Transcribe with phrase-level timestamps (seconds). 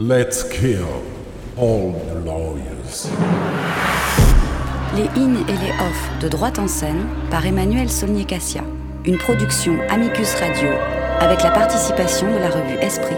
[0.00, 0.86] Let's kill
[1.56, 3.08] all the lawyers.
[4.94, 8.62] Les in et les off de droite en scène par Emmanuel Solnier-Cassia.
[9.04, 10.68] Une production Amicus Radio
[11.18, 13.16] avec la participation de la revue Esprit.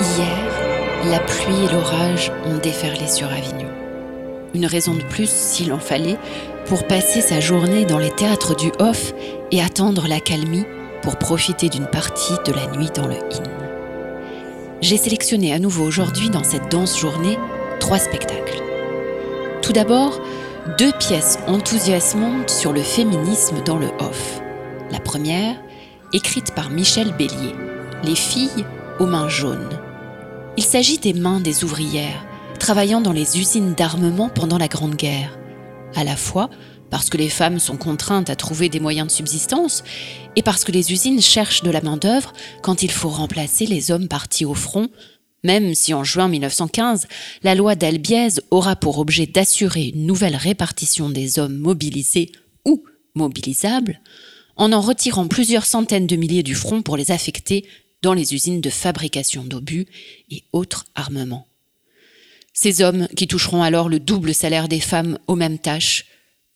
[0.00, 3.72] Hier, la pluie et l'orage ont déferlé sur Avignon.
[4.54, 6.18] Une raison de plus, s'il en fallait,
[6.66, 9.12] pour passer sa journée dans les théâtres du off
[9.50, 10.66] et attendre la calmie
[11.02, 13.55] pour profiter d'une partie de la nuit dans le in
[14.80, 17.38] j'ai sélectionné à nouveau aujourd'hui dans cette dense journée
[17.80, 18.62] trois spectacles.
[19.62, 20.20] Tout d'abord,
[20.78, 24.40] deux pièces enthousiasmantes sur le féminisme dans le off.
[24.90, 25.56] La première,
[26.12, 27.54] écrite par Michel Bélier,
[28.04, 28.64] Les filles
[29.00, 29.78] aux mains jaunes.
[30.56, 32.24] Il s'agit des mains des ouvrières,
[32.58, 35.38] travaillant dans les usines d'armement pendant la Grande Guerre,
[35.94, 36.50] à la fois
[36.90, 39.84] parce que les femmes sont contraintes à trouver des moyens de subsistance,
[40.36, 42.32] et parce que les usines cherchent de la main-d'œuvre
[42.62, 44.88] quand il faut remplacer les hommes partis au front,
[45.44, 47.06] même si en juin 1915,
[47.42, 52.32] la loi d'Albiez aura pour objet d'assurer une nouvelle répartition des hommes mobilisés
[52.64, 52.82] ou
[53.14, 54.00] mobilisables,
[54.56, 57.66] en en retirant plusieurs centaines de milliers du front pour les affecter
[58.02, 59.86] dans les usines de fabrication d'obus
[60.30, 61.46] et autres armements.
[62.52, 66.06] Ces hommes qui toucheront alors le double salaire des femmes aux mêmes tâches,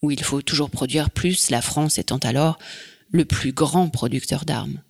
[0.03, 2.59] où il faut toujours produire plus, la France étant alors
[3.11, 4.83] le plus grand producteur d'armes.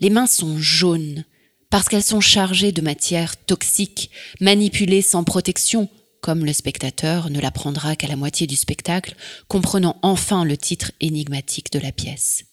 [0.00, 1.24] Les mains sont jaunes
[1.70, 5.88] parce qu'elles sont chargées de matières toxiques, manipulées sans protection,
[6.20, 9.14] comme le spectateur ne l'apprendra qu'à la moitié du spectacle,
[9.48, 12.44] comprenant enfin le titre énigmatique de la pièce.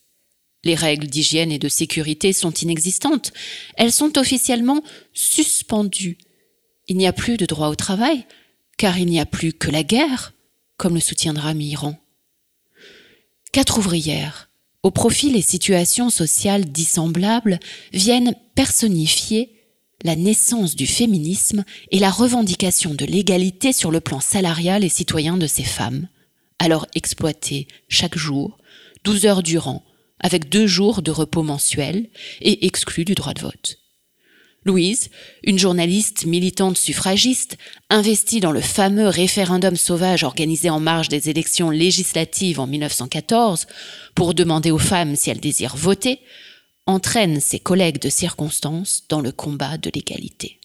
[0.63, 3.33] Les règles d'hygiène et de sécurité sont inexistantes.
[3.75, 4.81] Elles sont officiellement
[5.13, 6.17] suspendues.
[6.87, 8.25] Il n'y a plus de droit au travail,
[8.77, 10.32] car il n'y a plus que la guerre
[10.77, 11.97] comme le soutiendra Miran.
[13.51, 14.49] Quatre ouvrières,
[14.81, 17.59] au profil et situations sociales dissemblables,
[17.93, 19.53] viennent personnifier
[20.03, 25.37] la naissance du féminisme et la revendication de l'égalité sur le plan salarial et citoyen
[25.37, 26.09] de ces femmes,
[26.59, 28.57] alors exploitées chaque jour,
[29.03, 29.83] douze heures durant,
[30.19, 32.09] avec deux jours de repos mensuel
[32.41, 33.82] et exclues du droit de vote.
[34.65, 35.09] Louise,
[35.43, 37.57] une journaliste militante suffragiste,
[37.89, 43.67] investie dans le fameux référendum sauvage organisé en marge des élections législatives en 1914
[44.15, 46.19] pour demander aux femmes si elles désirent voter,
[46.85, 50.59] entraîne ses collègues de circonstance dans le combat de l'égalité.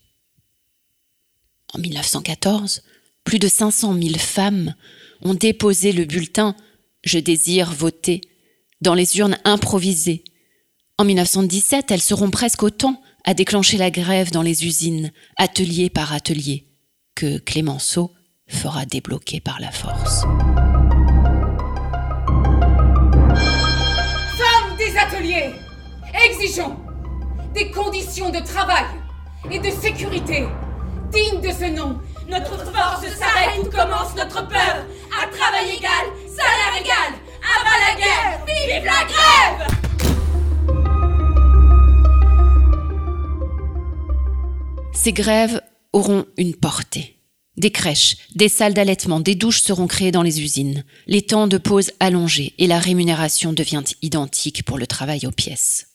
[1.75, 2.83] En 1914,
[3.25, 4.75] plus de 500 000 femmes
[5.23, 6.55] ont déposé le bulletin
[7.05, 8.21] Je désire voter
[8.81, 10.25] dans les urnes improvisées.
[10.99, 16.15] En 1917, elles seront presque autant a déclenché la grève dans les usines, atelier par
[16.15, 16.65] atelier,
[17.15, 18.11] que Clémenceau
[18.49, 20.23] fera débloquer par la force.
[24.39, 25.51] Femmes des ateliers,
[26.25, 26.75] exigeons
[27.53, 28.87] des conditions de travail
[29.51, 30.47] et de sécurité
[31.13, 32.01] dignes de ce nom.
[32.31, 34.87] Notre force s'arrête où commence notre peur.
[35.23, 37.13] À travail égal, salaire égal.
[37.43, 39.78] Avant la guerre, vive la grève
[45.09, 45.63] Ces grèves
[45.95, 47.17] auront une portée.
[47.57, 51.57] Des crèches, des salles d'allaitement, des douches seront créées dans les usines, les temps de
[51.57, 55.95] pause allongés et la rémunération devient identique pour le travail aux pièces.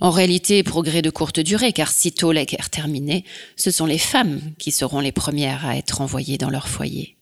[0.00, 3.24] En réalité, progrès de courte durée, car sitôt la guerre terminée,
[3.56, 7.16] ce sont les femmes qui seront les premières à être envoyées dans leur foyer.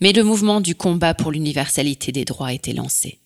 [0.00, 3.20] Mais le mouvement du combat pour l'universalité des droits été lancé.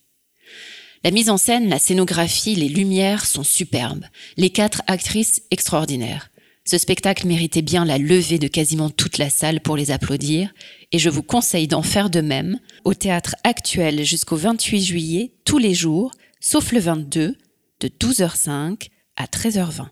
[1.02, 4.04] La mise en scène, la scénographie, les lumières sont superbes,
[4.36, 6.29] les quatre actrices extraordinaires.
[6.70, 10.54] Ce spectacle méritait bien la levée de quasiment toute la salle pour les applaudir,
[10.92, 15.58] et je vous conseille d'en faire de même au théâtre actuel jusqu'au 28 juillet, tous
[15.58, 17.36] les jours, sauf le 22,
[17.80, 18.86] de 12h05
[19.16, 19.88] à 13h20.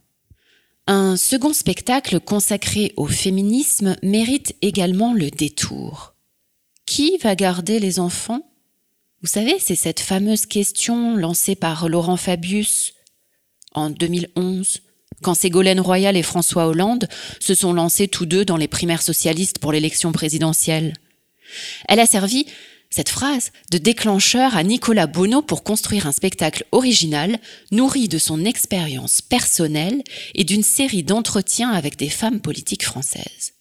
[0.86, 6.14] Un second spectacle consacré au féminisme mérite également le détour.
[6.86, 8.52] Qui va garder les enfants?
[9.22, 12.94] Vous savez, c'est cette fameuse question lancée par Laurent Fabius
[13.74, 14.82] en 2011
[15.23, 17.09] quand Ségolène Royal et François Hollande
[17.41, 20.94] se sont lancés tous deux dans les primaires socialistes pour l'élection présidentielle.
[21.88, 22.47] Elle a servi,
[22.91, 27.38] cette phrase, de déclencheur à Nicolas Bonneau pour construire un spectacle original,
[27.70, 30.03] nourri de son expérience personnelle
[30.35, 33.53] et d'une série d'entretiens avec des femmes politiques françaises.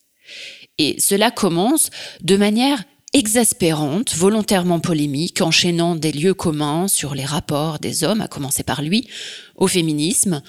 [0.78, 1.90] Et cela commence
[2.22, 2.84] de manière
[3.14, 8.82] exaspérante, volontairement polémique, enchaînant des lieux communs sur les rapports des hommes, à commencer par
[8.82, 9.08] lui,
[9.56, 10.42] au féminisme,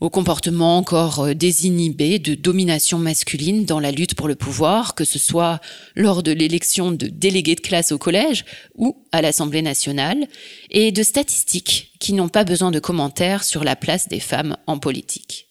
[0.00, 5.04] au comportement encore euh, désinhibé de domination masculine dans la lutte pour le pouvoir, que
[5.04, 5.60] ce soit
[5.94, 8.44] lors de l'élection de délégués de classe au collège
[8.74, 10.26] ou à l'Assemblée nationale,
[10.70, 14.78] et de statistiques qui n'ont pas besoin de commentaires sur la place des femmes en
[14.78, 15.48] politique.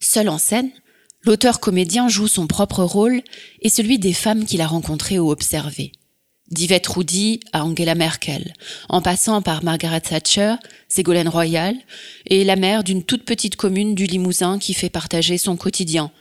[0.00, 0.70] Seul en scène,
[1.22, 3.22] l'auteur-comédien joue son propre rôle
[3.60, 5.92] et celui des femmes qu'il a rencontrées ou observées.
[6.52, 8.52] D'Yvette Roudy à Angela Merkel,
[8.90, 10.56] en passant par Margaret Thatcher,
[10.86, 11.74] Ségolène Royal,
[12.26, 16.12] et la mère d'une toute petite commune du Limousin qui fait partager son quotidien,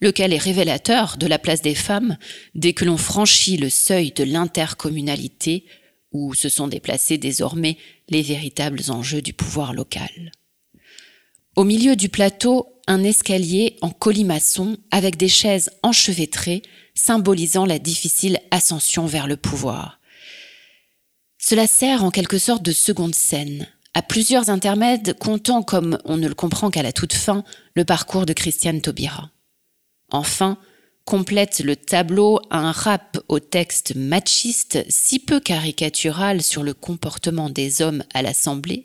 [0.00, 2.16] lequel est révélateur de la place des femmes
[2.54, 5.66] dès que l'on franchit le seuil de l'intercommunalité,
[6.12, 7.76] où se sont déplacés désormais
[8.08, 10.32] les véritables enjeux du pouvoir local.
[11.56, 16.62] Au milieu du plateau, un escalier en colimaçon avec des chaises enchevêtrées
[16.94, 20.00] symbolisant la difficile ascension vers le pouvoir.
[21.38, 26.26] Cela sert en quelque sorte de seconde scène, à plusieurs intermèdes comptant, comme on ne
[26.26, 29.30] le comprend qu'à la toute fin, le parcours de Christiane Taubira.
[30.10, 30.58] Enfin,
[31.04, 37.82] complète le tableau un rap au texte machiste si peu caricatural sur le comportement des
[37.82, 38.84] hommes à l'Assemblée,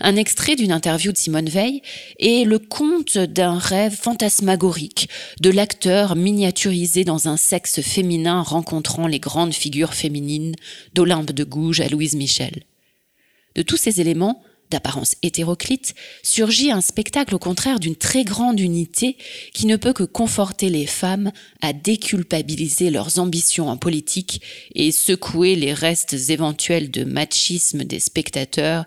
[0.00, 1.82] un extrait d'une interview de Simone Veil
[2.18, 5.08] et le conte d'un rêve fantasmagorique
[5.40, 10.56] de l'acteur miniaturisé dans un sexe féminin rencontrant les grandes figures féminines
[10.94, 12.64] d'Olympe de Gouges à Louise Michel.
[13.54, 14.42] De tous ces éléments,
[14.72, 19.16] d'apparence hétéroclite, surgit un spectacle au contraire d'une très grande unité
[19.54, 21.30] qui ne peut que conforter les femmes
[21.60, 24.42] à déculpabiliser leurs ambitions en politique
[24.74, 28.84] et secouer les restes éventuels de machisme des spectateurs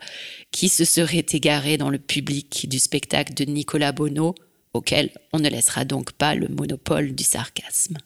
[0.52, 4.36] qui se seraient égarés dans le public du spectacle de Nicolas Bonneau,
[4.74, 7.98] auquel on ne laissera donc pas le monopole du sarcasme.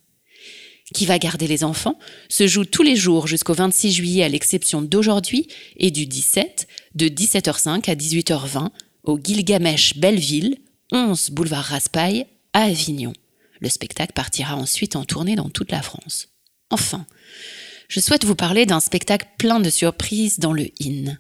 [0.94, 2.00] Qui va garder les enfants
[2.30, 5.48] se joue tous les jours jusqu'au 26 juillet à l'exception d'aujourd'hui
[5.78, 8.70] et du 17 de 17h05 à 18h20
[9.04, 10.58] au Gilgamesh Belleville,
[10.92, 13.14] 11 boulevard Raspail à Avignon.
[13.60, 16.30] Le spectacle partira ensuite en tournée dans toute la France.
[16.72, 17.06] Enfin,
[17.88, 21.18] je souhaite vous parler d'un spectacle plein de surprises dans le IN.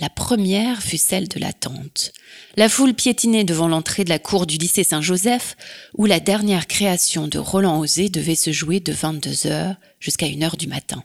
[0.00, 2.12] La première fut celle de l'attente.
[2.56, 5.56] La foule piétinait devant l'entrée de la cour du lycée Saint-Joseph,
[5.98, 10.42] où la dernière création de Roland Osé devait se jouer de 22 heures jusqu'à 1
[10.42, 11.02] heure du matin.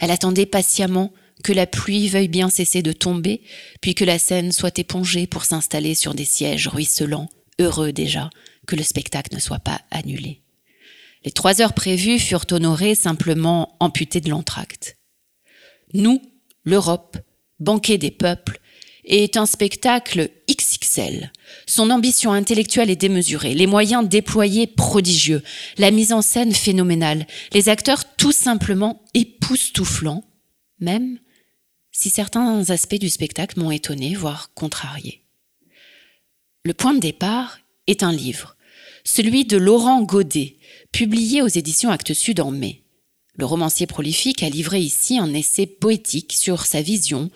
[0.00, 1.12] Elle attendait patiemment
[1.44, 3.40] que la pluie veuille bien cesser de tomber,
[3.80, 7.28] puis que la scène soit épongée pour s'installer sur des sièges ruisselants,
[7.60, 8.30] heureux déjà
[8.66, 10.42] que le spectacle ne soit pas annulé.
[11.24, 14.96] Les trois heures prévues furent honorées simplement amputées de l'entracte.
[15.94, 16.20] Nous,
[16.64, 17.16] l'Europe,
[17.60, 18.60] Banquet des peuples,
[19.08, 21.32] est un spectacle XXL.
[21.66, 25.42] Son ambition intellectuelle est démesurée, les moyens déployés prodigieux,
[25.78, 30.24] la mise en scène phénoménale, les acteurs tout simplement époustouflants,
[30.78, 31.18] même
[31.90, 35.24] si certains aspects du spectacle m'ont étonné, voire contrarié.
[36.64, 38.56] Le point de départ est un livre,
[39.04, 40.58] celui de Laurent Godet,
[40.92, 42.82] publié aux éditions Actes Sud en mai.
[43.38, 47.30] Le romancier prolifique a livré ici un essai poétique sur sa vision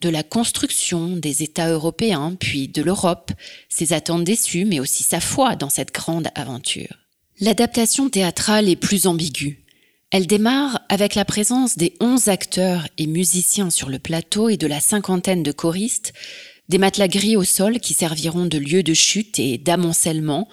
[0.00, 3.30] de la construction des États européens, puis de l'Europe,
[3.68, 6.98] ses attentes déçues, mais aussi sa foi dans cette grande aventure.
[7.40, 9.64] L'adaptation théâtrale est plus ambiguë.
[10.10, 14.66] Elle démarre avec la présence des onze acteurs et musiciens sur le plateau et de
[14.66, 16.12] la cinquantaine de choristes,
[16.68, 20.48] des matelas gris au sol qui serviront de lieu de chute et d'amoncellement,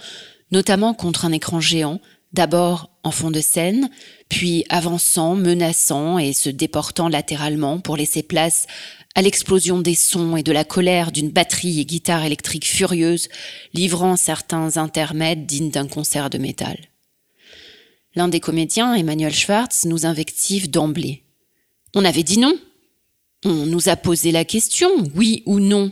[0.52, 2.00] notamment contre un écran géant,
[2.34, 3.90] d'abord en fond de scène,
[4.30, 8.68] puis avançant, menaçant et se déportant latéralement pour laisser place
[9.16, 13.28] à l'explosion des sons et de la colère d'une batterie et guitare électrique furieuse,
[13.74, 16.78] livrant certains intermèdes dignes d'un concert de métal.
[18.16, 21.24] L'un des comédiens, Emmanuel Schwartz, nous invective d'emblée.
[21.96, 22.58] On avait dit non.
[23.44, 25.92] On nous a posé la question, oui ou non.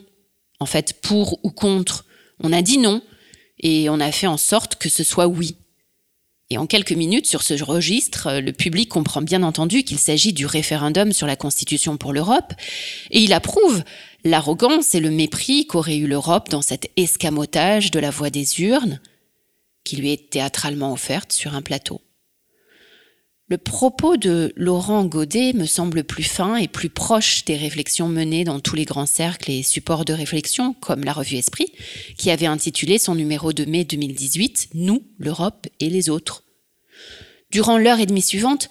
[0.59, 2.05] En fait, pour ou contre.
[2.41, 3.01] On a dit non,
[3.59, 5.57] et on a fait en sorte que ce soit oui.
[6.51, 10.33] Et en quelques minutes, sur ce registre, euh, le public comprend bien entendu qu'il s'agit
[10.33, 12.53] du référendum sur la Constitution pour l'Europe,
[13.11, 13.83] et il approuve
[14.23, 18.99] l'arrogance et le mépris qu'aurait eu l'Europe dans cet escamotage de la voix des urnes,
[19.83, 22.01] qui lui est théâtralement offerte sur un plateau.
[23.49, 28.43] Le propos de Laurent Godet me semble plus fin et plus proche des réflexions menées
[28.43, 31.73] dans tous les grands cercles et supports de réflexion, comme la revue Esprit,
[32.15, 36.43] qui avait intitulé son numéro de mai 2018 Nous, l'Europe et les autres.
[37.49, 38.69] Durant l'heure et demie suivante,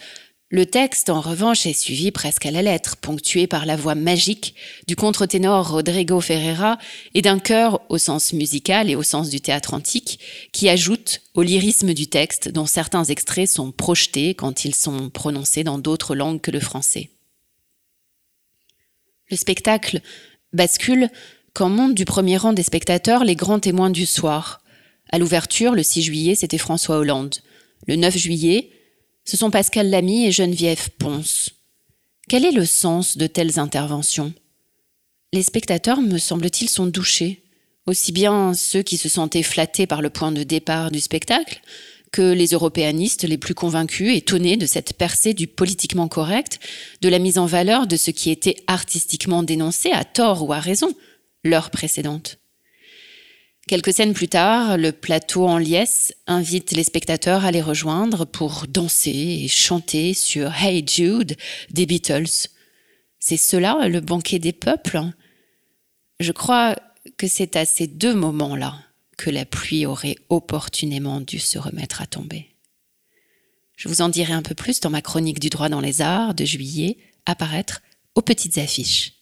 [0.51, 4.55] le texte, en revanche, est suivi presque à la lettre, ponctué par la voix magique
[4.87, 6.79] du contre-ténor Rodrigo Ferreira
[7.13, 10.21] et d'un chœur au sens musical et au sens du théâtre antique,
[10.53, 15.65] qui ajoute au lyrisme du texte, dont certains extraits sont projetés quand ils sont prononcés
[15.65, 17.11] dans d'autres langues que le français.
[19.31, 20.01] Le spectacle
[20.55, 21.11] bascule
[21.53, 24.63] quand montent du premier rang des spectateurs les grands témoins du soir.
[25.11, 27.37] À l'ouverture, le 6 juillet, c'était François Hollande.
[27.87, 28.71] Le 9 juillet,
[29.29, 31.51] ce sont Pascal Lamy et Geneviève Ponce.
[32.31, 34.33] Quel est le sens de telles interventions?
[35.35, 37.43] Les spectateurs, me semble-t-il, sont douchés,
[37.85, 41.61] aussi bien ceux qui se sentaient flattés par le point de départ du spectacle,
[42.11, 46.59] que les européanistes les plus convaincus, étonnés de cette percée du politiquement correct,
[47.03, 50.59] de la mise en valeur de ce qui était artistiquement dénoncé, à tort ou à
[50.59, 50.95] raison,
[51.45, 52.39] l'heure précédente.
[53.69, 58.65] Quelques scènes plus tard, le plateau en liesse invite les spectateurs à les rejoindre pour
[58.67, 61.37] danser et chanter sur Hey Jude
[61.69, 62.49] des Beatles.
[63.21, 65.03] C'est cela le banquet des peuples
[66.19, 66.77] Je crois
[67.19, 68.75] que c'est à ces deux moments-là
[69.19, 72.49] que la pluie aurait opportunément dû se remettre à tomber.
[73.77, 76.35] Je vous en dirai un peu plus dans ma chronique du droit dans les arts
[76.35, 76.97] de juillet,
[77.27, 77.83] apparaître
[78.15, 79.13] aux petites affiches.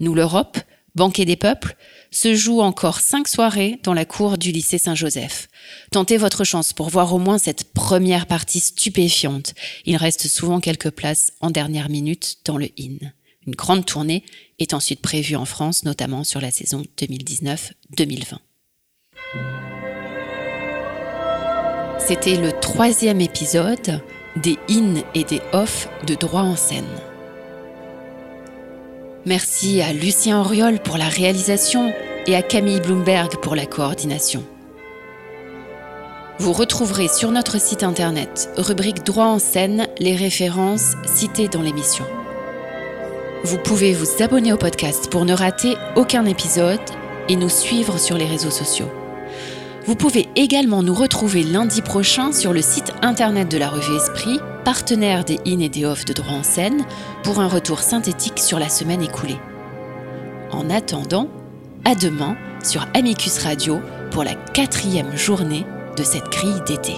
[0.00, 0.58] Nous, l'Europe,
[0.96, 1.76] banquet des peuples,
[2.10, 5.48] se joue encore cinq soirées dans la cour du lycée Saint-Joseph.
[5.92, 9.54] Tentez votre chance pour voir au moins cette première partie stupéfiante.
[9.84, 13.12] Il reste souvent quelques places en dernière minute dans le IN.
[13.46, 14.24] Une grande tournée
[14.58, 18.38] est ensuite prévue en France, notamment sur la saison 2019-2020.
[21.98, 24.00] C'était le troisième épisode
[24.36, 26.84] des in et des off de droit en scène.
[29.26, 31.92] Merci à Lucien Auriol pour la réalisation
[32.28, 34.44] et à Camille Bloomberg pour la coordination.
[36.38, 42.04] Vous retrouverez sur notre site internet, rubrique droit en scène, les références citées dans l'émission.
[43.42, 46.78] Vous pouvez vous abonner au podcast pour ne rater aucun épisode
[47.28, 48.92] et nous suivre sur les réseaux sociaux.
[49.86, 54.38] Vous pouvez également nous retrouver lundi prochain sur le site internet de la revue Esprit,
[54.66, 56.84] partenaire des in et des off de droit en scène,
[57.22, 59.38] pour un retour synthétique sur la semaine écoulée.
[60.50, 61.28] En attendant,
[61.84, 63.78] à demain sur Amicus Radio
[64.10, 65.64] pour la quatrième journée
[65.96, 66.94] de cette grille d'été.